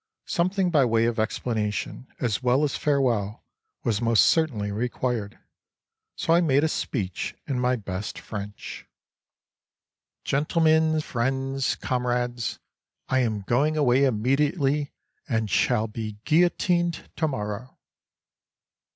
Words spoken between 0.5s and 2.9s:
by way of explanation as well as